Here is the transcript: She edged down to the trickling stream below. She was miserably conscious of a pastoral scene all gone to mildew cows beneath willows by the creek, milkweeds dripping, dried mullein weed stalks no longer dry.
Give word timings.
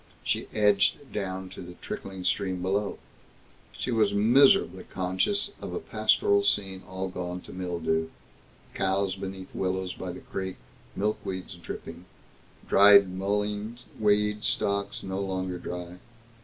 She 0.23 0.47
edged 0.51 1.11
down 1.13 1.49
to 1.49 1.61
the 1.61 1.75
trickling 1.75 2.23
stream 2.23 2.63
below. 2.63 2.97
She 3.73 3.91
was 3.91 4.15
miserably 4.15 4.85
conscious 4.85 5.51
of 5.61 5.75
a 5.75 5.79
pastoral 5.79 6.43
scene 6.43 6.81
all 6.87 7.07
gone 7.07 7.41
to 7.41 7.53
mildew 7.53 8.07
cows 8.73 9.15
beneath 9.15 9.53
willows 9.53 9.93
by 9.93 10.11
the 10.11 10.21
creek, 10.21 10.57
milkweeds 10.95 11.53
dripping, 11.53 12.05
dried 12.67 13.09
mullein 13.11 13.77
weed 13.99 14.43
stalks 14.43 15.03
no 15.03 15.19
longer 15.19 15.59
dry. 15.59 15.99